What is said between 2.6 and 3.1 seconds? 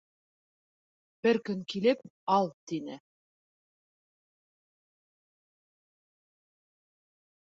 тине